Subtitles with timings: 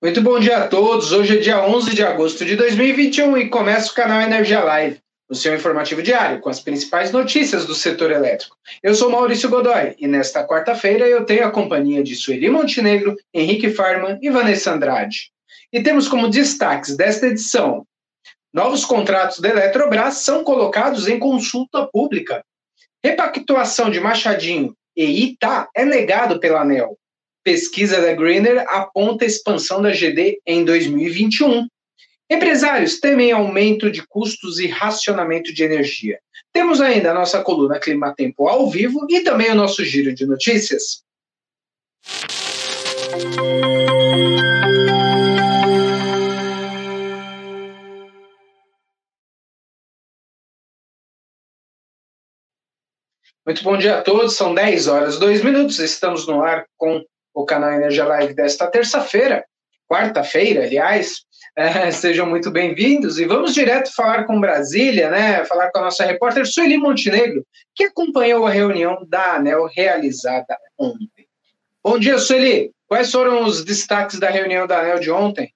[0.00, 1.10] Muito bom dia a todos.
[1.10, 5.34] Hoje é dia 11 de agosto de 2021 e começa o canal Energia Live, o
[5.34, 8.56] seu informativo diário com as principais notícias do setor elétrico.
[8.80, 13.70] Eu sou Maurício Godoy e nesta quarta-feira eu tenho a companhia de Sueli Montenegro, Henrique
[13.70, 15.32] Farman e Vanessa Andrade.
[15.72, 17.84] E temos como destaques desta edição:
[18.54, 22.44] novos contratos da Eletrobras são colocados em consulta pública.
[23.04, 26.96] Repactuação de Machadinho e Ita é negado pela ANEL.
[27.48, 31.66] Pesquisa da Greener aponta expansão da GD em 2021.
[32.30, 36.18] Empresários temem aumento de custos e racionamento de energia.
[36.52, 40.26] Temos ainda a nossa coluna Clima Tempo ao vivo e também o nosso giro de
[40.26, 41.02] notícias.
[53.46, 57.02] Muito bom dia a todos, são 10 horas, 2 minutos, estamos no ar com
[57.38, 59.44] o canal Energia Live desta terça-feira,
[59.88, 61.22] quarta-feira, aliás.
[61.56, 65.44] É, sejam muito bem-vindos e vamos direto falar com Brasília, né?
[65.44, 71.26] Falar com a nossa repórter Sueli Montenegro, que acompanhou a reunião da ANEL realizada ontem.
[71.82, 72.72] Bom dia, Sueli.
[72.88, 75.52] Quais foram os destaques da reunião da ANEL de ontem?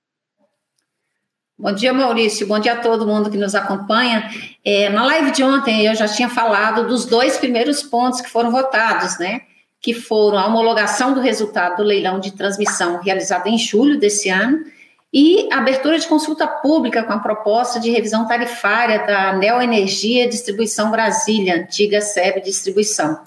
[1.58, 2.46] Bom dia, Maurício.
[2.46, 4.30] Bom dia a todo mundo que nos acompanha.
[4.64, 8.52] É, na live de ontem eu já tinha falado dos dois primeiros pontos que foram
[8.52, 9.42] votados, né?
[9.82, 14.64] Que foram a homologação do resultado do leilão de transmissão realizado em julho desse ano
[15.12, 20.28] e a abertura de consulta pública com a proposta de revisão tarifária da Neo Energia
[20.28, 23.20] Distribuição Brasília, antiga SEB Distribuição.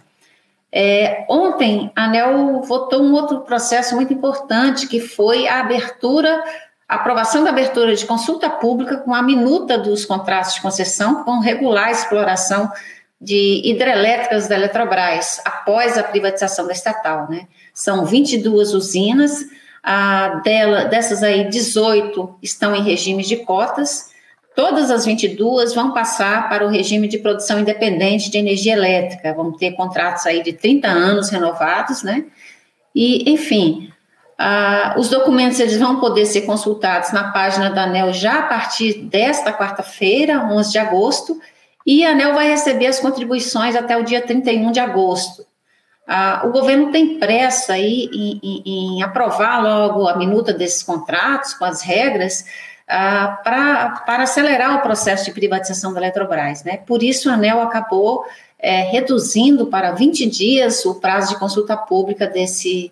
[0.71, 6.43] É, ontem, a ANEL votou um outro processo muito importante, que foi a abertura,
[6.87, 11.39] a aprovação da abertura de consulta pública com a minuta dos contratos de concessão, com
[11.39, 12.69] regular a exploração
[13.19, 17.47] de hidrelétricas da Eletrobras após a privatização da estatal, né?
[17.73, 19.45] São 22 usinas,
[19.81, 24.09] a dela, dessas aí 18 estão em regime de cotas,
[24.55, 29.51] todas as 22 vão passar para o regime de produção independente de energia elétrica, vão
[29.51, 32.25] ter contratos aí de 30 anos renovados, né?
[32.93, 33.91] E, enfim,
[34.97, 39.53] os documentos eles vão poder ser consultados na página da ANEL já a partir desta
[39.53, 41.39] quarta-feira, 11 de agosto,
[41.85, 45.45] e a ANEL vai receber as contribuições até o dia 31 de agosto.
[46.07, 51.53] Ah, o governo tem pressa aí em, em, em, aprovar logo a minuta desses contratos,
[51.53, 52.45] com as regras,
[52.87, 56.63] ah, para acelerar o processo de privatização da Eletrobras.
[56.63, 56.77] Né?
[56.77, 58.25] Por isso, a ANEL acabou
[58.59, 62.91] é, reduzindo para 20 dias o prazo de consulta pública desse,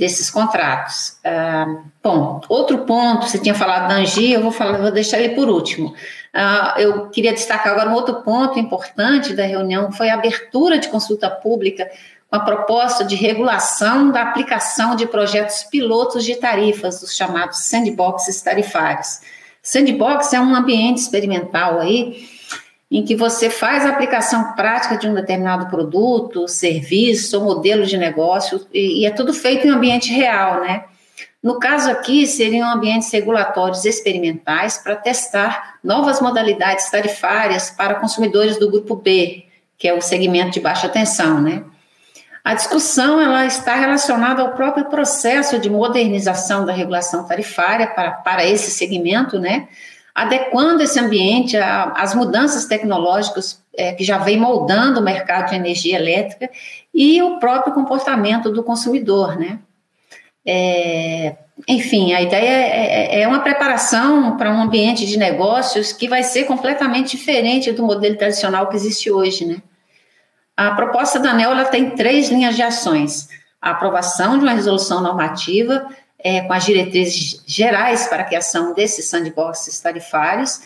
[0.00, 1.18] desses contratos.
[1.22, 5.34] Ah, bom, outro ponto, você tinha falado da Angi, eu vou, falar, vou deixar ele
[5.34, 5.94] por último.
[6.32, 10.88] Ah, eu queria destacar agora um outro ponto importante da reunião, foi a abertura de
[10.88, 11.88] consulta pública
[12.30, 18.40] com a proposta de regulação da aplicação de projetos pilotos de tarifas, os chamados sandboxes
[18.40, 19.20] tarifários.
[19.62, 22.26] Sandbox é um ambiente experimental aí,
[22.90, 27.96] em que você faz a aplicação prática de um determinado produto, serviço ou modelo de
[27.96, 30.84] negócio, e, e é tudo feito em ambiente real, né?
[31.42, 38.70] No caso aqui, seriam ambientes regulatórios experimentais para testar novas modalidades tarifárias para consumidores do
[38.70, 39.44] grupo B,
[39.78, 41.64] que é o segmento de baixa tensão, né?
[42.44, 48.44] A discussão ela está relacionada ao próprio processo de modernização da regulação tarifária para, para
[48.44, 49.68] esse segmento, né?
[50.14, 55.96] Adequando esse ambiente às mudanças tecnológicas é, que já vem moldando o mercado de energia
[55.96, 56.50] elétrica
[56.92, 59.58] e o próprio comportamento do consumidor, né?
[60.44, 61.36] É,
[61.68, 66.22] enfim, a ideia é, é, é uma preparação para um ambiente de negócios que vai
[66.22, 69.62] ser completamente diferente do modelo tradicional que existe hoje, né?
[70.56, 73.28] A proposta da ANEL tem três linhas de ações:
[73.60, 75.86] a aprovação de uma resolução normativa
[76.24, 80.60] é, com as diretrizes gerais para a criação desses sandboxes tarifários,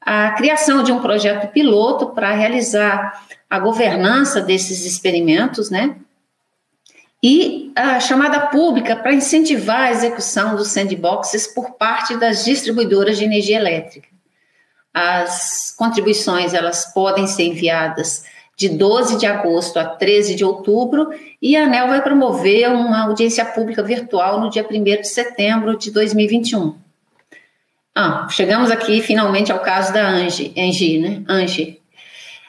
[0.00, 5.96] a criação de um projeto piloto para realizar a governança desses experimentos, né?
[7.22, 13.24] E a chamada pública para incentivar a execução dos sandboxes por parte das distribuidoras de
[13.24, 14.08] energia elétrica.
[14.92, 18.24] As contribuições elas podem ser enviadas
[18.60, 21.08] de 12 de agosto a 13 de outubro,
[21.40, 25.90] e a ANEL vai promover uma audiência pública virtual no dia 1 de setembro de
[25.90, 26.76] 2021.
[27.94, 31.22] Ah, chegamos aqui finalmente ao caso da Angie, Angie né?
[31.26, 31.80] Angie.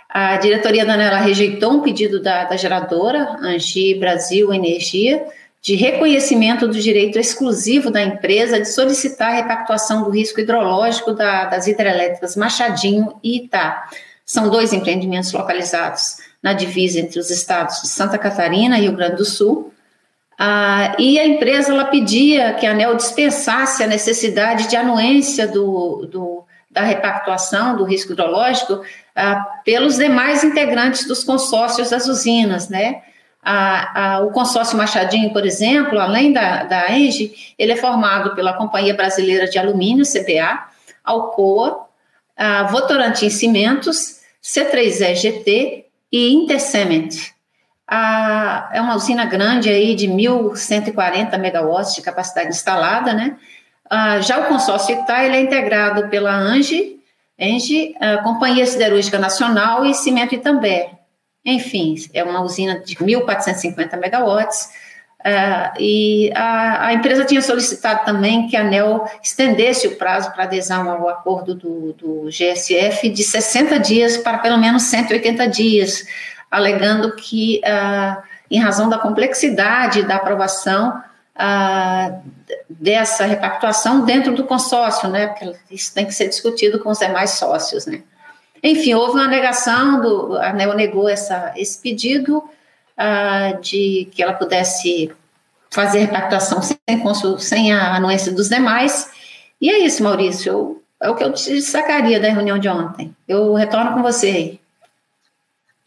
[0.10, 5.26] A diretoria da ANEL rejeitou um pedido da, da geradora, Angie Brasil Energia,
[5.62, 11.46] de reconhecimento do direito exclusivo da empresa de solicitar a repactuação do risco hidrológico da,
[11.46, 13.88] das hidrelétricas Machadinho e Itá
[14.26, 19.18] são dois empreendimentos localizados na divisa entre os estados de Santa Catarina e Rio Grande
[19.18, 19.74] do Sul.
[20.40, 26.08] Ah, e a empresa ela pedia que a ANEL dispensasse a necessidade de anuência do,
[26.08, 28.82] do da repactuação do risco hidrológico
[29.16, 33.02] ah, pelos demais integrantes dos consórcios das usinas, né?
[33.44, 38.54] A, a, o consórcio Machadinho, por exemplo, além da, da ENGE, ele é formado pela
[38.54, 40.64] Companhia Brasileira de Alumínio, CBA,
[41.04, 41.88] Alcoa,
[42.38, 47.10] a Votorantim Cimentos, C3EGT e Intercement.
[47.88, 53.38] A, é uma usina grande aí de 1.140 megawatts de capacidade instalada, né?
[54.22, 57.00] Já o consórcio Itá, ele é integrado pela ANGE,
[57.38, 57.94] ENGE,
[58.24, 60.92] Companhia Siderúrgica Nacional e Cimento Itambé.
[61.44, 64.70] Enfim, é uma usina de 1.450 megawatts,
[65.26, 70.44] uh, e a, a, empresa tinha solicitado também que a ANEL estendesse o prazo para
[70.44, 76.06] adesão ao acordo do, do GSF de 60 dias para pelo menos 180 dias,
[76.50, 81.02] alegando que, uh, em razão da complexidade da aprovação,
[81.44, 82.20] ah,
[82.70, 85.28] dessa repactuação dentro do consórcio, né?
[85.28, 88.04] Porque isso tem que ser discutido com os demais sócios, né?
[88.62, 92.44] Enfim, houve uma negação, do, a ANEL negou essa, esse pedido
[93.02, 95.12] ah, de que ela pudesse
[95.72, 96.78] fazer repactuação sem,
[97.40, 99.10] sem a anuência dos demais.
[99.60, 103.16] E é isso, Maurício, eu, é o que eu te destacaria da reunião de ontem.
[103.28, 104.62] Eu retorno com você aí.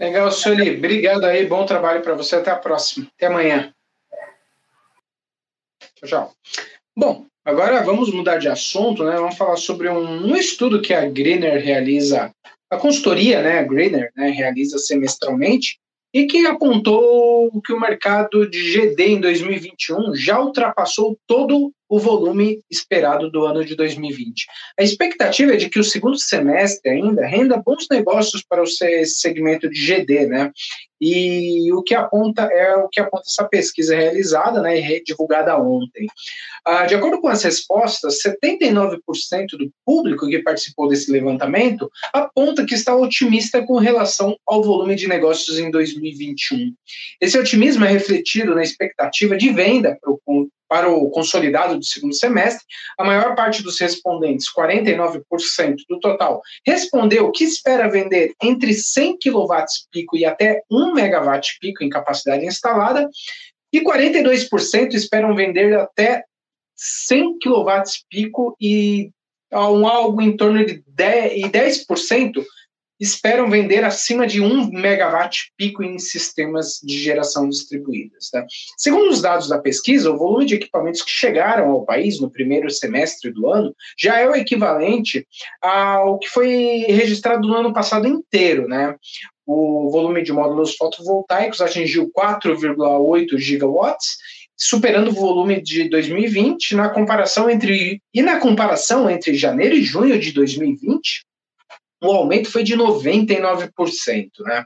[0.00, 0.76] Legal, Sueli.
[0.76, 2.34] Obrigado aí, bom trabalho para você.
[2.36, 3.06] Até a próxima.
[3.16, 3.72] Até amanhã.
[6.04, 6.32] Tchau.
[6.96, 9.16] Bom, agora vamos mudar de assunto, né?
[9.16, 12.32] Vamos falar sobre um, um estudo que a Greener realiza,
[12.68, 15.78] a consultoria, né, a Greener, né, realiza semestralmente
[16.14, 22.60] e que apontou que o mercado de GD em 2021 já ultrapassou todo o volume
[22.70, 24.46] esperado do ano de 2020.
[24.78, 29.68] A expectativa é de que o segundo semestre ainda renda bons negócios para o segmento
[29.68, 30.52] de GD, né?
[31.00, 36.06] E o que aponta é o que aponta essa pesquisa realizada, né, e divulgada ontem.
[36.64, 38.98] Ah, de acordo com as respostas, 79%
[39.58, 45.06] do público que participou desse levantamento aponta que está otimista com relação ao volume de
[45.06, 46.72] negócios em 2021.
[47.20, 52.14] Esse otimismo é refletido na expectativa de venda para o para o consolidado do segundo
[52.14, 52.64] semestre,
[52.98, 55.22] a maior parte dos respondentes, 49%
[55.88, 61.84] do total, respondeu que espera vender entre 100 kW pico e até 1 MW pico
[61.84, 63.08] em capacidade instalada,
[63.72, 66.24] e 42% esperam vender até
[66.76, 69.10] 100 kW pico e
[69.50, 72.44] algo em torno de 10%, e 10%
[73.04, 78.30] esperam vender acima de 1 megawatt pico em sistemas de geração distribuídas.
[78.30, 78.44] Tá?
[78.78, 82.68] Segundo os dados da pesquisa, o volume de equipamentos que chegaram ao país no primeiro
[82.70, 85.26] semestre do ano já é o equivalente
[85.60, 88.66] ao que foi registrado no ano passado inteiro.
[88.66, 88.96] Né?
[89.46, 94.16] O volume de módulos fotovoltaicos atingiu 4,8 gigawatts
[94.56, 100.18] superando o volume de 2020 na comparação entre e na comparação entre janeiro e junho
[100.18, 101.24] de 2020
[102.02, 103.70] o aumento foi de 99%.
[104.40, 104.64] Né?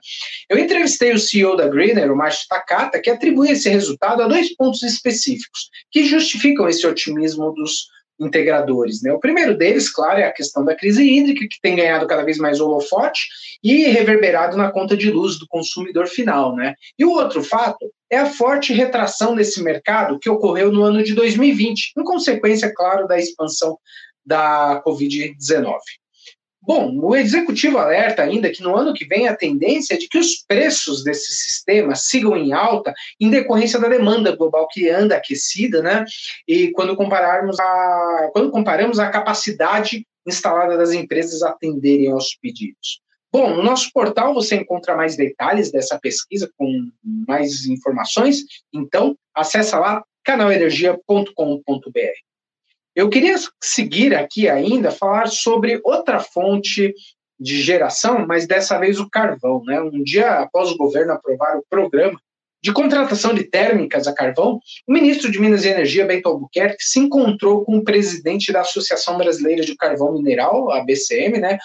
[0.48, 4.54] Eu entrevistei o CEO da Greener, o Márcio Takata, que atribui esse resultado a dois
[4.56, 7.88] pontos específicos que justificam esse otimismo dos
[8.20, 9.02] integradores.
[9.02, 9.12] Né?
[9.12, 12.38] O primeiro deles, claro, é a questão da crise hídrica, que tem ganhado cada vez
[12.38, 13.22] mais holofote
[13.62, 16.54] e reverberado na conta de luz do consumidor final.
[16.56, 16.74] Né?
[16.98, 21.14] E o outro fato é a forte retração desse mercado que ocorreu no ano de
[21.14, 23.78] 2020, em consequência, claro, da expansão
[24.24, 25.76] da Covid-19.
[26.68, 30.18] Bom, o executivo alerta ainda que no ano que vem a tendência é de que
[30.18, 35.80] os preços desse sistema sigam em alta em decorrência da demanda global que anda aquecida,
[35.80, 36.04] né?
[36.46, 43.00] E quando compararmos a quando comparamos a capacidade instalada das empresas atenderem aos pedidos.
[43.32, 46.90] Bom, no nosso portal você encontra mais detalhes dessa pesquisa com
[47.26, 48.44] mais informações,
[48.74, 52.27] então acessa lá canalenergia.com.br.
[52.98, 56.92] Eu queria seguir aqui ainda, falar sobre outra fonte
[57.38, 59.62] de geração, mas dessa vez o carvão.
[59.64, 59.80] Né?
[59.80, 62.18] Um dia após o governo aprovar o programa
[62.60, 66.98] de contratação de térmicas a carvão, o ministro de Minas e Energia, Bento Albuquerque, se
[66.98, 71.56] encontrou com o presidente da Associação Brasileira de Carvão Mineral, a BCM, né,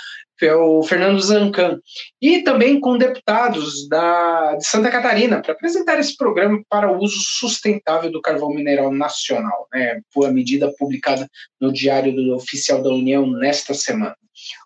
[0.42, 1.80] o Fernando Zancan,
[2.22, 7.20] e também com deputados da, de Santa Catarina, para apresentar esse programa para o uso
[7.20, 11.28] sustentável do carvão mineral nacional, né, por a medida publicada
[11.60, 14.16] no Diário do Oficial da União nesta semana.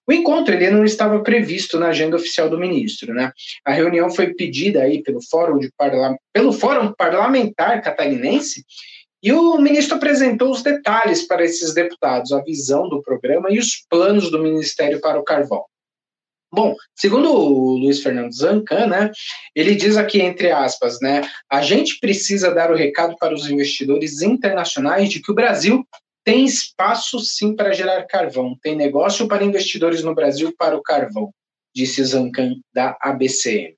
[0.08, 3.32] O encontro ele não estava previsto na agenda oficial do ministro, né?
[3.66, 8.64] A reunião foi pedida aí pelo Fórum, de Parla pelo Fórum Parlamentar Catarinense
[9.28, 13.86] e o ministro apresentou os detalhes para esses deputados, a visão do programa e os
[13.90, 15.66] planos do Ministério para o Carvão.
[16.50, 19.12] Bom, segundo o Luiz Fernando Zancan, né,
[19.54, 24.22] ele diz aqui, entre aspas, né, a gente precisa dar o recado para os investidores
[24.22, 25.86] internacionais de que o Brasil
[26.24, 31.34] tem espaço sim para gerar carvão, tem negócio para investidores no Brasil para o carvão,
[31.76, 33.76] disse Zancan da ABCM.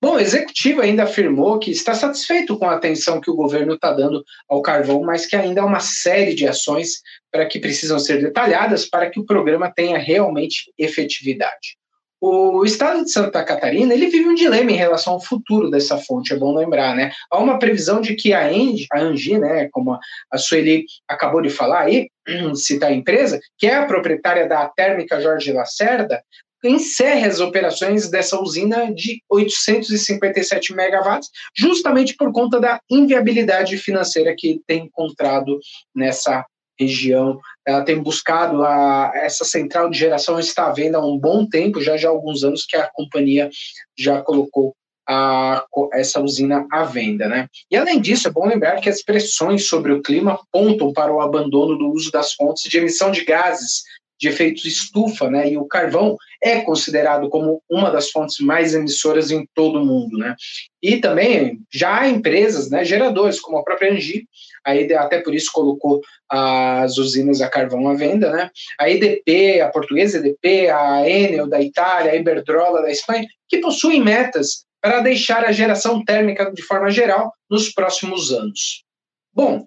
[0.00, 3.92] Bom, o executivo ainda afirmou que está satisfeito com a atenção que o governo está
[3.92, 7.00] dando ao carvão, mas que ainda há uma série de ações
[7.30, 11.76] para que precisam ser detalhadas para que o programa tenha realmente efetividade.
[12.24, 16.32] O estado de Santa Catarina ele vive um dilema em relação ao futuro dessa fonte,
[16.32, 17.10] é bom lembrar, né?
[17.28, 19.98] Há uma previsão de que a Engie, a Angie, né, como
[20.30, 22.08] a Sueli acabou de falar aí,
[22.54, 26.22] citar a empresa, que é a proprietária da térmica Jorge Lacerda,
[26.64, 34.60] encerre as operações dessa usina de 857 megawatts, justamente por conta da inviabilidade financeira que
[34.66, 35.58] tem encontrado
[35.94, 36.44] nessa
[36.78, 37.40] região.
[37.66, 41.80] Ela tem buscado a, essa central de geração está à venda há um bom tempo,
[41.80, 43.50] já já há alguns anos que a companhia
[43.96, 44.74] já colocou
[45.08, 47.48] a, essa usina à venda, né?
[47.70, 51.20] E além disso, é bom lembrar que as pressões sobre o clima apontam para o
[51.20, 53.82] abandono do uso das fontes de emissão de gases
[54.20, 55.50] de efeito estufa, né?
[55.50, 60.18] E o carvão é considerado como uma das fontes mais emissoras em todo o mundo,
[60.18, 60.34] né?
[60.82, 64.26] E também já há empresas, né, geradores, como a própria Engie,
[64.64, 68.50] aí até por isso colocou as usinas a carvão à venda, né?
[68.80, 74.02] A EDP, a portuguesa EDP, a Enel da Itália, a Iberdrola da Espanha, que possuem
[74.02, 78.84] metas para deixar a geração térmica de forma geral nos próximos anos.
[79.32, 79.64] Bom,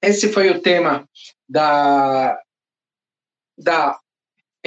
[0.00, 1.04] esse foi o tema
[1.48, 2.38] da
[3.58, 3.98] da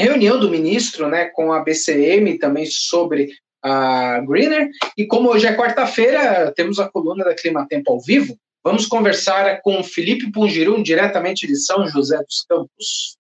[0.01, 3.31] reunião do ministro né, com a BCM também sobre
[3.61, 4.69] a Greener.
[4.97, 8.37] E como hoje é quarta-feira, temos a coluna da Clima Tempo ao vivo.
[8.63, 13.17] Vamos conversar com Felipe Pungirum, diretamente de São José dos Campos.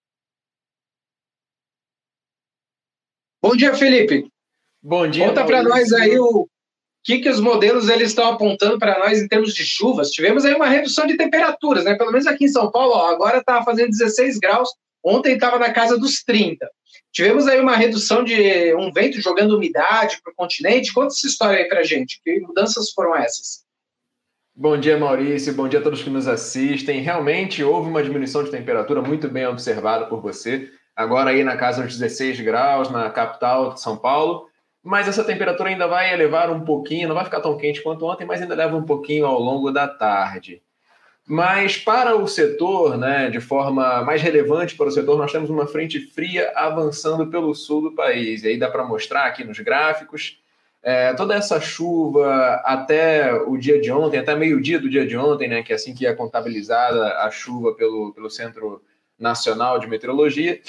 [3.41, 4.29] Bom dia, Felipe.
[4.81, 5.27] Bom dia.
[5.27, 6.47] Conta para nós aí o
[7.03, 10.11] que, que os modelos eles estão apontando para nós em termos de chuvas.
[10.11, 11.95] Tivemos aí uma redução de temperaturas, né?
[11.95, 14.69] Pelo menos aqui em São Paulo, ó, agora está fazendo 16 graus,
[15.03, 16.69] Ontem estava na casa dos 30.
[17.11, 20.93] Tivemos aí uma redução de um vento jogando umidade para o continente.
[20.93, 22.21] Conta essa história aí para gente.
[22.23, 23.63] Que mudanças foram essas?
[24.55, 25.53] Bom dia, Maurício.
[25.53, 27.01] Bom dia a todos que nos assistem.
[27.01, 30.71] Realmente houve uma diminuição de temperatura muito bem observada por você.
[30.95, 34.47] Agora aí na casa dos 16 graus na capital de São Paulo.
[34.83, 38.25] Mas essa temperatura ainda vai elevar um pouquinho, não vai ficar tão quente quanto ontem,
[38.25, 40.61] mas ainda leva um pouquinho ao longo da tarde.
[41.25, 45.65] Mas para o setor, né, de forma mais relevante para o setor, nós temos uma
[45.65, 48.43] frente fria avançando pelo sul do país.
[48.43, 50.39] E aí dá para mostrar aqui nos gráficos.
[50.81, 55.47] É, toda essa chuva até o dia de ontem, até meio-dia do dia de ontem,
[55.47, 58.81] né, que é assim que é contabilizada a chuva pelo, pelo Centro
[59.17, 60.59] Nacional de Meteorologia.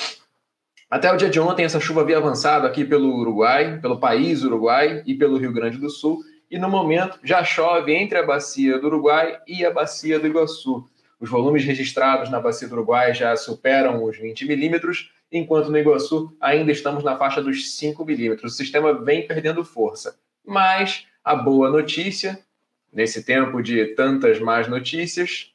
[0.89, 5.03] Até o dia de ontem, essa chuva havia avançado aqui pelo Uruguai, pelo país Uruguai
[5.05, 8.87] e pelo Rio Grande do Sul e no momento já chove entre a bacia do
[8.87, 10.87] Uruguai e a bacia do Iguaçu.
[11.21, 16.37] Os volumes registrados na bacia do Uruguai já superam os 20 milímetros, enquanto no Iguaçu
[16.41, 18.53] ainda estamos na faixa dos 5 milímetros.
[18.53, 20.19] O sistema vem perdendo força.
[20.45, 22.39] Mas a boa notícia,
[22.93, 25.53] nesse tempo de tantas más notícias,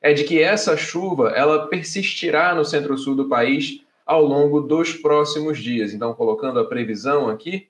[0.00, 5.58] é de que essa chuva ela persistirá no centro-sul do país ao longo dos próximos
[5.58, 5.92] dias.
[5.92, 7.68] Então, colocando a previsão aqui,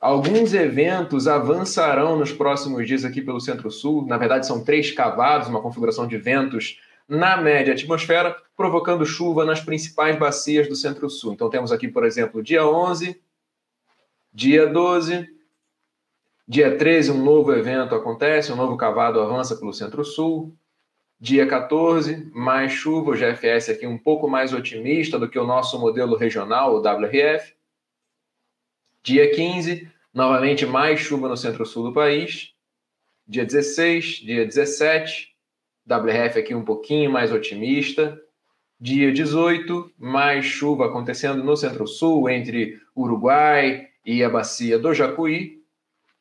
[0.00, 4.06] Alguns eventos avançarão nos próximos dias aqui pelo Centro-Sul.
[4.06, 9.60] Na verdade, são três cavados, uma configuração de ventos na média atmosfera, provocando chuva nas
[9.60, 11.32] principais bacias do Centro-Sul.
[11.32, 13.20] Então, temos aqui, por exemplo, dia 11,
[14.32, 15.26] dia 12,
[16.46, 20.54] dia 13, um novo evento acontece, um novo cavado avança pelo Centro-Sul.
[21.20, 25.76] Dia 14, mais chuva, o GFS aqui um pouco mais otimista do que o nosso
[25.80, 27.57] modelo regional, o WRF.
[29.02, 32.52] Dia 15, novamente mais chuva no centro-sul do país.
[33.26, 35.34] Dia 16, dia 17,
[35.86, 38.20] WRF aqui um pouquinho mais otimista.
[38.80, 45.62] Dia 18, mais chuva acontecendo no centro-sul, entre Uruguai e a bacia do Jacuí.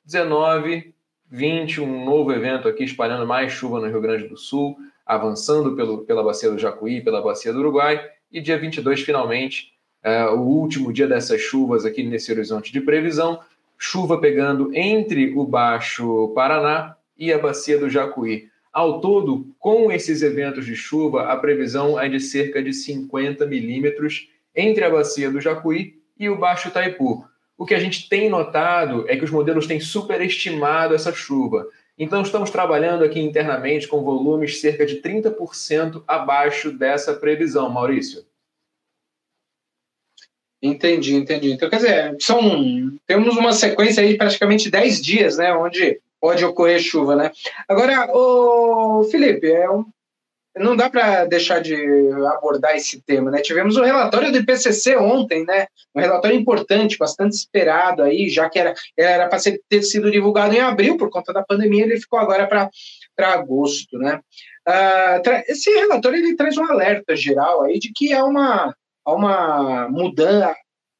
[0.05, 0.93] 19,
[1.29, 6.05] 20, um novo evento aqui espalhando mais chuva no Rio Grande do Sul, avançando pelo,
[6.05, 8.03] pela bacia do Jacuí, pela bacia do Uruguai.
[8.31, 13.39] E dia 22, finalmente, é, o último dia dessas chuvas aqui nesse horizonte de previsão,
[13.77, 18.50] chuva pegando entre o Baixo Paraná e a bacia do Jacuí.
[18.72, 24.30] Ao todo, com esses eventos de chuva, a previsão é de cerca de 50 milímetros
[24.56, 27.25] entre a bacia do Jacuí e o Baixo Taipu.
[27.58, 31.68] O que a gente tem notado é que os modelos têm superestimado essa chuva.
[31.98, 38.24] Então, estamos trabalhando aqui internamente com volumes cerca de 30% abaixo dessa previsão, Maurício.
[40.62, 41.52] Entendi, entendi.
[41.52, 46.44] Então, quer dizer, são, temos uma sequência aí de praticamente 10 dias, né, onde pode
[46.44, 47.32] ocorrer chuva, né?
[47.68, 49.86] Agora, o Felipe, é um,
[50.60, 51.76] não dá para deixar de
[52.36, 53.42] abordar esse tema, né?
[53.42, 55.68] Tivemos o relatório do IPCC ontem, né?
[55.96, 58.60] Um relatório importante, bastante esperado aí, já que
[58.98, 63.34] era para ter sido divulgado em abril por conta da pandemia, ele ficou agora para
[63.34, 64.20] agosto, né?
[64.68, 68.76] Uh, esse relatório ele traz um alerta geral aí de que há uma,
[69.08, 70.56] há uma mudança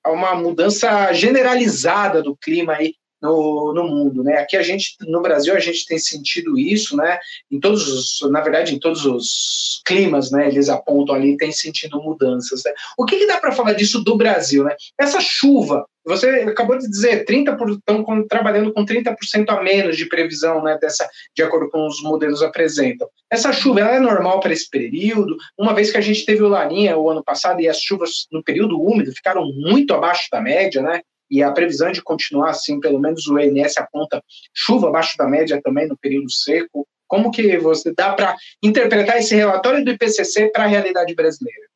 [0.10, 4.38] uma mudança generalizada do clima aí no, no mundo, né?
[4.38, 7.20] Aqui a gente, no Brasil, a gente tem sentido isso, né?
[7.52, 10.48] Em todos os, na verdade, em todos os climas, né?
[10.48, 12.62] Eles apontam ali, tem sentido mudanças.
[12.66, 12.72] Né?
[12.98, 14.76] O que, que dá para falar disso do Brasil, né?
[15.00, 19.16] Essa chuva, você acabou de dizer, 30 estão trabalhando com 30%
[19.50, 20.78] a menos de previsão, né?
[20.80, 23.08] Dessa, de acordo com os modelos apresentam.
[23.32, 26.48] Essa chuva, ela é normal para esse período, uma vez que a gente teve o
[26.48, 30.82] Laninha o ano passado e as chuvas no período úmido ficaram muito abaixo da média,
[30.82, 31.02] né?
[31.29, 35.62] E a previsão de continuar assim, pelo menos o ENS aponta chuva abaixo da média
[35.63, 36.88] também no período seco.
[37.07, 41.67] Como que você dá para interpretar esse relatório do IPCC para a realidade brasileira?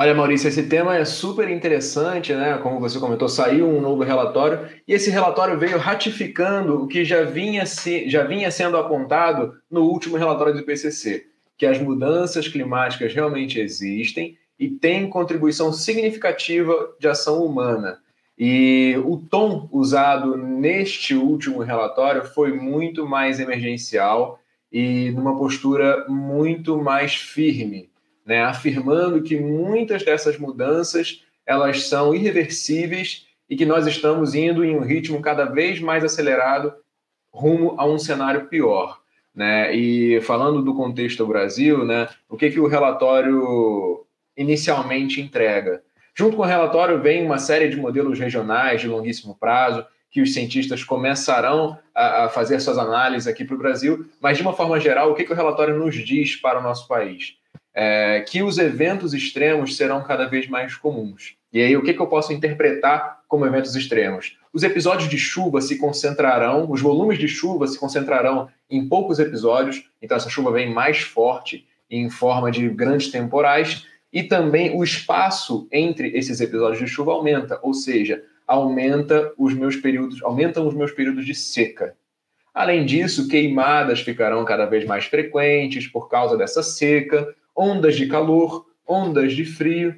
[0.00, 2.56] Olha, Maurício, esse tema é super interessante, né?
[2.58, 7.24] Como você comentou, saiu um novo relatório e esse relatório veio ratificando o que já
[7.24, 11.26] vinha, se, já vinha sendo apontado no último relatório do IPCC,
[11.56, 18.00] que as mudanças climáticas realmente existem e tem contribuição significativa de ação humana.
[18.38, 24.40] E o tom usado neste último relatório foi muito mais emergencial
[24.72, 27.90] e numa postura muito mais firme,
[28.24, 28.42] né?
[28.42, 34.82] afirmando que muitas dessas mudanças elas são irreversíveis e que nós estamos indo em um
[34.82, 36.72] ritmo cada vez mais acelerado
[37.32, 39.00] rumo a um cenário pior.
[39.34, 39.74] Né?
[39.74, 44.04] E falando do contexto do Brasil, né, o que, que o relatório
[44.38, 45.82] inicialmente entrega.
[46.14, 50.32] Junto com o relatório vem uma série de modelos regionais de longuíssimo prazo, que os
[50.32, 55.10] cientistas começarão a, fazer suas análises aqui para o Brasil, mas de uma forma geral,
[55.10, 57.34] o que, que o relatório nos diz para o nosso país?
[57.74, 61.36] É, que os eventos extremos serão cada vez mais comuns.
[61.52, 64.36] E aí, o que, que eu posso interpretar como eventos extremos?
[64.52, 69.84] Os episódios de chuva se concentrarão, os volumes de chuva se concentrarão em poucos episódios,
[70.00, 75.68] então essa chuva vem mais forte em forma de grandes temporais, e também o espaço
[75.70, 80.90] entre esses episódios de chuva aumenta, ou seja, aumenta os meus períodos, aumentam os meus
[80.90, 81.94] períodos de seca.
[82.54, 88.66] Além disso, queimadas ficarão cada vez mais frequentes por causa dessa seca, ondas de calor,
[88.86, 89.94] ondas de frio,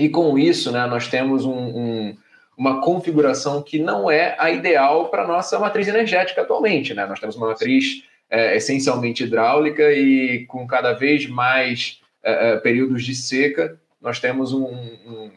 [0.00, 2.16] e com isso, né, nós temos um, um,
[2.56, 6.94] uma configuração que não é a ideal para nossa matriz energética atualmente.
[6.94, 7.04] Né?
[7.06, 13.14] Nós temos uma matriz é, essencialmente hidráulica e com cada vez mais é, períodos de
[13.14, 15.30] seca, nós temos um, um,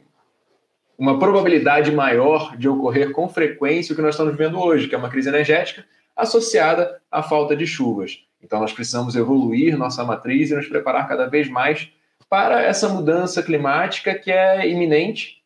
[0.98, 4.98] uma probabilidade maior de ocorrer com frequência o que nós estamos vendo hoje, que é
[4.98, 8.19] uma crise energética associada à falta de chuvas.
[8.41, 11.89] Então, nós precisamos evoluir nossa matriz e nos preparar cada vez mais
[12.30, 15.43] para essa mudança climática que é iminente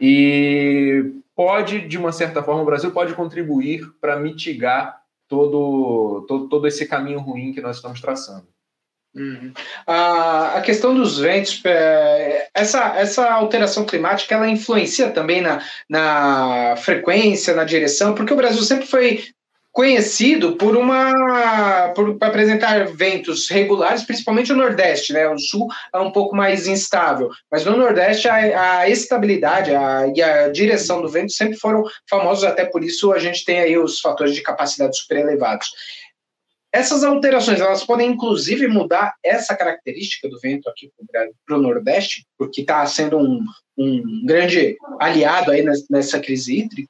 [0.00, 6.66] e pode, de uma certa forma, o Brasil pode contribuir para mitigar todo, todo, todo
[6.66, 8.46] esse caminho ruim que nós estamos traçando.
[9.18, 9.52] Uhum.
[9.86, 16.76] A, a questão dos ventos, é, essa, essa alteração climática, ela influencia também na, na
[16.78, 19.24] frequência, na direção, porque o Brasil sempre foi
[19.78, 25.28] conhecido por uma por apresentar ventos regulares, principalmente o Nordeste, né?
[25.28, 30.20] O Sul é um pouco mais instável, mas no Nordeste a, a estabilidade a, e
[30.20, 34.00] a direção do vento sempre foram famosos, até por isso a gente tem aí os
[34.00, 35.68] fatores de capacidade super elevados.
[36.72, 40.92] Essas alterações, elas podem inclusive mudar essa característica do vento aqui
[41.46, 43.44] para o Nordeste, porque está sendo um,
[43.76, 46.88] um grande aliado aí nessa crise hídrica?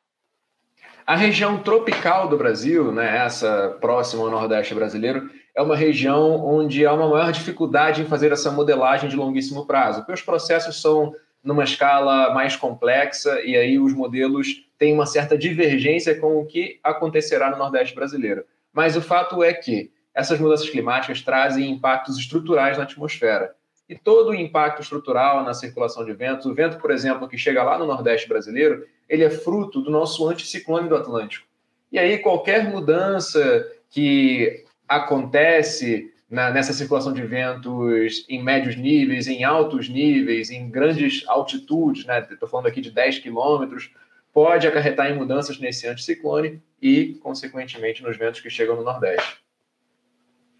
[1.06, 6.84] A região tropical do Brasil, né, essa próxima ao Nordeste brasileiro, é uma região onde
[6.84, 11.14] há uma maior dificuldade em fazer essa modelagem de longuíssimo prazo, porque os processos são
[11.42, 16.78] numa escala mais complexa e aí os modelos têm uma certa divergência com o que
[16.82, 18.44] acontecerá no Nordeste brasileiro.
[18.78, 23.56] Mas o fato é que essas mudanças climáticas trazem impactos estruturais na atmosfera.
[23.88, 27.64] E todo o impacto estrutural na circulação de ventos, o vento, por exemplo, que chega
[27.64, 31.44] lá no Nordeste brasileiro, ele é fruto do nosso anticiclone do Atlântico.
[31.90, 39.42] E aí qualquer mudança que acontece na, nessa circulação de ventos em médios níveis, em
[39.42, 42.24] altos níveis, em grandes altitudes, né?
[42.30, 43.90] Estou falando aqui de 10 quilômetros,
[44.32, 49.38] pode acarretar em mudanças nesse anticiclone e, consequentemente, nos ventos que chegam no Nordeste.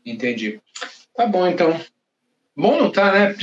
[0.04, 0.61] Entendi.
[1.14, 1.81] Tá bom, então.
[2.57, 3.37] Bom não tá, né?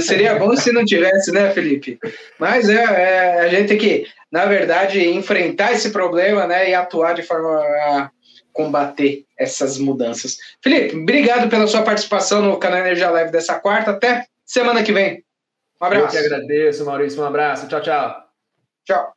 [0.00, 1.98] Seria bom se não tivesse, né, Felipe?
[2.38, 7.14] Mas é, é, a gente tem que, na verdade, enfrentar esse problema, né, e atuar
[7.14, 8.10] de forma a
[8.52, 10.38] combater essas mudanças.
[10.60, 13.92] Felipe, obrigado pela sua participação no canal Energia Live dessa quarta.
[13.92, 15.24] Até semana que vem.
[15.80, 16.16] Um abraço.
[16.16, 17.22] Eu que agradeço, Maurício.
[17.22, 17.68] Um abraço.
[17.68, 18.24] Tchau, tchau.
[18.84, 19.12] Tchau.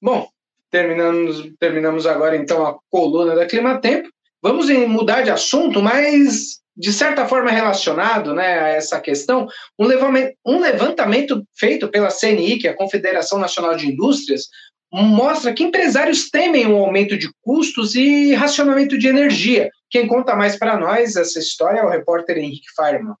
[0.00, 0.28] Bom,
[0.74, 4.08] terminamos, terminamos agora então a coluna da Clima Tempo.
[4.42, 9.46] Vamos mudar de assunto, mas de certa forma relacionado né, a essa questão,
[9.78, 14.48] um levantamento, um levantamento feito pela CNI, que é a Confederação Nacional de Indústrias,
[14.92, 19.70] mostra que empresários temem um aumento de custos e racionamento de energia.
[19.88, 23.14] Quem conta mais para nós essa história é o repórter Henrique Fireman.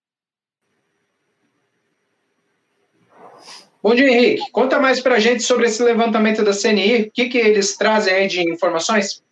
[3.84, 4.50] Bom dia, Henrique.
[4.50, 7.02] Conta mais para a gente sobre esse levantamento da CNI.
[7.02, 9.22] O que, que eles trazem aí de informações?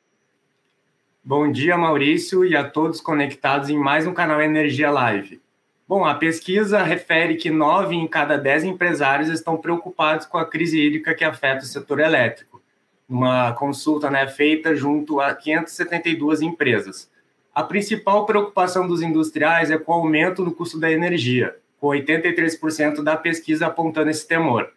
[1.25, 5.41] Bom dia, Maurício, e a todos conectados em mais um canal Energia Live.
[5.89, 10.79] Bom, a pesquisa refere que nove em cada dez empresários estão preocupados com a crise
[10.79, 12.61] hídrica que afeta o setor elétrico.
[13.09, 17.11] Uma consulta né, feita junto a 572 empresas.
[17.55, 23.03] A principal preocupação dos industriais é com o aumento no custo da energia, com 83%
[23.03, 24.71] da pesquisa apontando esse temor.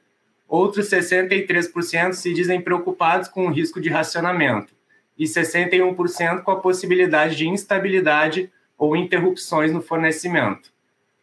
[0.50, 4.74] Outros 63% se dizem preocupados com o risco de racionamento
[5.16, 10.74] e 61% com a possibilidade de instabilidade ou interrupções no fornecimento.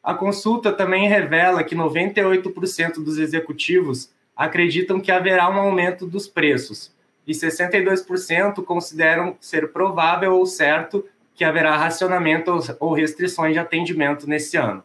[0.00, 6.94] A consulta também revela que 98% dos executivos acreditam que haverá um aumento dos preços
[7.26, 14.56] e 62% consideram ser provável ou certo que haverá racionamento ou restrições de atendimento nesse
[14.56, 14.84] ano.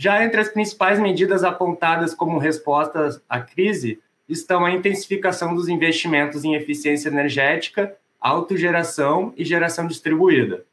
[0.00, 6.44] Já entre as principais medidas apontadas como respostas à crise estão a intensificação dos investimentos
[6.44, 10.64] em eficiência energética autogeração e geração distribuída.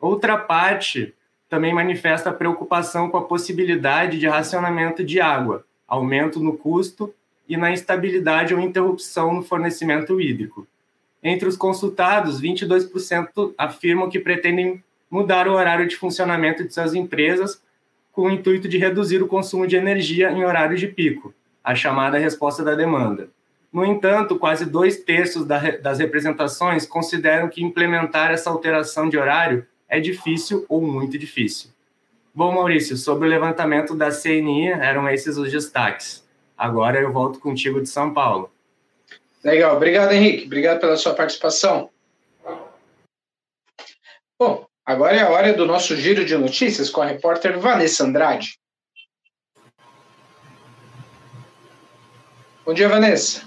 [0.00, 1.14] Outra parte
[1.48, 7.12] também manifesta preocupação com a possibilidade de racionamento de água, aumento no custo
[7.48, 10.66] e na instabilidade ou interrupção no fornecimento hídrico.
[11.22, 17.60] Entre os consultados, 22% afirmam que pretendem mudar o horário de funcionamento de suas empresas
[18.20, 21.32] com o intuito de reduzir o consumo de energia em horários de pico,
[21.64, 23.30] a chamada resposta da demanda.
[23.72, 29.98] No entanto, quase dois terços das representações consideram que implementar essa alteração de horário é
[29.98, 31.70] difícil ou muito difícil.
[32.34, 36.22] Bom, Maurício, sobre o levantamento da CNI, eram esses os destaques.
[36.58, 38.50] Agora eu volto contigo de São Paulo.
[39.42, 40.44] Legal, obrigado, Henrique.
[40.44, 41.88] Obrigado pela sua participação.
[44.38, 48.58] Bom, agora é a hora do nosso giro de notícias com a repórter Vanessa Andrade.
[52.66, 53.42] Bom dia, Vanessa.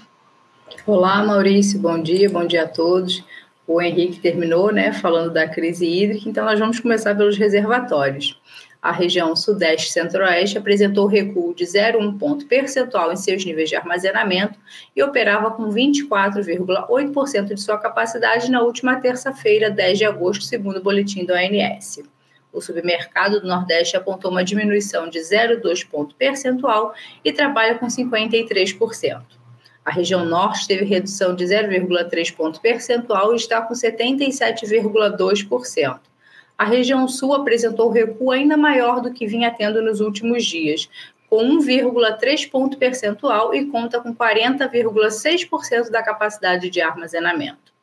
[0.86, 3.22] Olá, Maurício, bom dia, bom dia a todos.
[3.66, 8.38] O Henrique terminou, né, falando da crise hídrica, então nós vamos começar pelos reservatórios.
[8.84, 14.58] A região Sudeste Centro-Oeste apresentou recuo de 0,1 ponto percentual em seus níveis de armazenamento
[14.94, 20.82] e operava com 24,8% de sua capacidade na última terça-feira, 10 de agosto, segundo o
[20.82, 22.00] boletim do ANS.
[22.52, 26.92] O submercado do Nordeste apontou uma diminuição de 0,2 ponto percentual
[27.24, 29.22] e trabalha com 53%.
[29.82, 36.00] A região norte teve redução de 0,3 ponto percentual e está com 77,2%.
[36.56, 40.88] A região sul apresentou recuo ainda maior do que vinha tendo nos últimos dias,
[41.28, 47.74] com 1,3 ponto percentual e conta com 40,6% da capacidade de armazenamento.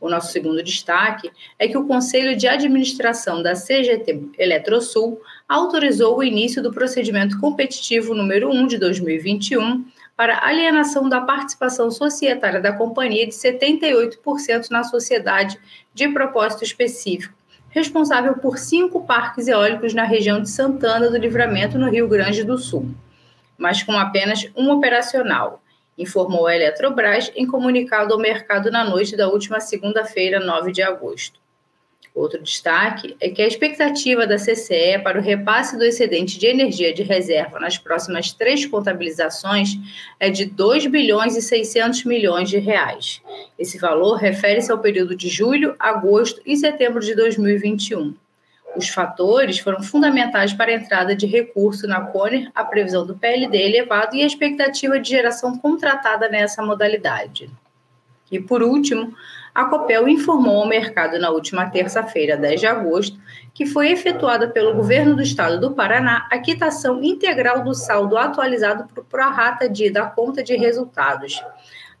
[0.00, 6.22] O nosso segundo destaque é que o Conselho de Administração da CGT Eletrosul autorizou o
[6.22, 9.84] início do procedimento competitivo número 1 de 2021
[10.16, 15.58] para alienação da participação societária da companhia de 78% na sociedade
[15.94, 17.34] de propósito específico,
[17.70, 22.58] responsável por cinco parques eólicos na região de Santana do Livramento, no Rio Grande do
[22.58, 22.94] Sul,
[23.56, 25.62] mas com apenas um operacional,
[25.96, 31.40] informou a Eletrobras em comunicado ao mercado na noite da última segunda-feira, 9 de agosto.
[32.14, 36.92] Outro destaque é que a expectativa da CCE para o repasse do excedente de energia
[36.92, 39.78] de reserva nas próximas três contabilizações
[40.18, 43.22] é de 2 bilhões e 600 milhões de reais.
[43.56, 48.14] Esse valor refere-se ao período de julho, agosto e setembro de 2021.
[48.76, 53.56] Os fatores foram fundamentais para a entrada de recurso na CONER, a previsão do PLD
[53.56, 57.50] elevado e a expectativa de geração contratada nessa modalidade.
[58.30, 59.12] E, por último,
[59.54, 63.18] a Copel informou ao mercado na última terça-feira, 10 de agosto,
[63.52, 68.86] que foi efetuada pelo governo do estado do Paraná a quitação integral do saldo atualizado
[68.96, 71.42] o prorata de da conta de resultados,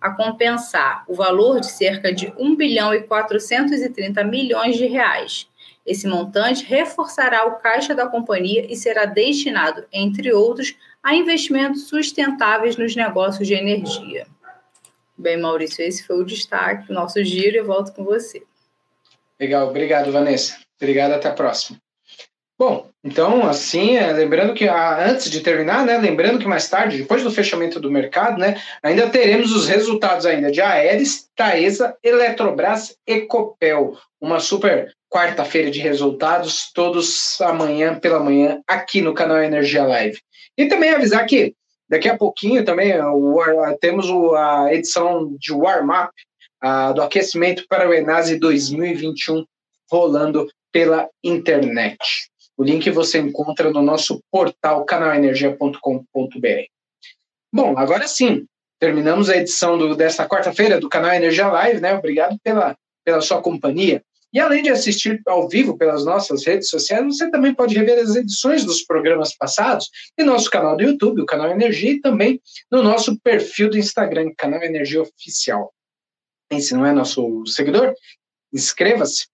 [0.00, 5.48] a compensar o valor de cerca de 1 bilhão e 430 milhões de reais.
[5.84, 12.76] Esse montante reforçará o caixa da companhia e será destinado, entre outros, a investimentos sustentáveis
[12.76, 14.26] nos negócios de energia.
[15.20, 18.42] Bem, Maurício, esse foi o destaque, o nosso giro, eu volto com você.
[19.38, 20.56] Legal, obrigado, Vanessa.
[20.80, 21.78] Obrigado, até a próxima.
[22.58, 26.96] Bom, então, assim, é, lembrando que ah, antes de terminar, né, lembrando que mais tarde,
[26.96, 32.96] depois do fechamento do mercado, né, ainda teremos os resultados ainda de Aeres, Taesa, Eletrobras
[33.06, 33.98] e Copel.
[34.18, 40.18] Uma super quarta-feira de resultados, todos amanhã pela manhã, aqui no canal Energia Live.
[40.56, 41.54] E também avisar que
[41.90, 43.38] daqui a pouquinho também o,
[43.80, 46.12] temos o, a edição de warm-up
[46.94, 49.44] do aquecimento para o Enase 2021
[49.90, 51.98] rolando pela internet.
[52.56, 56.66] O link você encontra no nosso portal canalenergia.com.br.
[57.52, 58.46] Bom, agora sim,
[58.78, 61.94] terminamos a edição do, desta quarta-feira do canal Energia Live, né?
[61.94, 64.02] Obrigado pela, pela sua companhia.
[64.32, 68.14] E além de assistir ao vivo pelas nossas redes sociais, você também pode rever as
[68.14, 69.88] edições dos programas passados
[70.18, 72.40] em nosso canal do YouTube, o canal Energia, e também
[72.70, 75.74] no nosso perfil do Instagram, canal Energia Oficial.
[76.52, 77.92] E se não é nosso seguidor,
[78.52, 79.26] inscreva-se,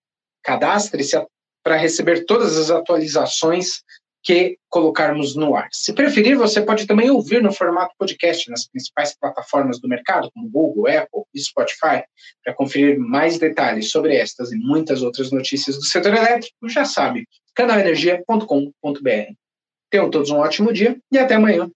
[0.42, 1.16] cadastre-se,
[1.62, 3.82] para receber todas as atualizações
[4.26, 5.68] que colocarmos no ar.
[5.70, 10.50] Se preferir, você pode também ouvir no formato podcast nas principais plataformas do mercado, como
[10.50, 12.02] Google, Apple e Spotify,
[12.44, 17.24] para conferir mais detalhes sobre estas e muitas outras notícias do setor elétrico, já sabe,
[17.54, 19.32] canalenergia.com.br.
[19.88, 21.70] Tenham todos um ótimo dia e até amanhã.